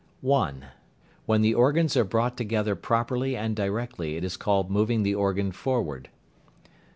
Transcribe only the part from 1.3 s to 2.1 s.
the organs are